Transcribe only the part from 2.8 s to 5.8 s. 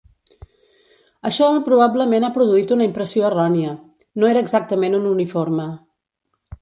impressió errònia. no era exactament un uniforme.